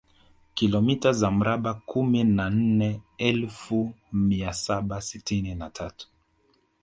Kilomita 0.53 1.13
za 1.13 1.31
mraba 1.31 1.73
kumi 1.73 2.23
na 2.23 2.49
nne 2.49 3.01
elfu 3.17 3.83
na 4.11 4.19
mia 4.19 4.53
saba 4.53 5.01
sitini 5.01 5.55
na 5.55 5.69
tatu 5.69 6.07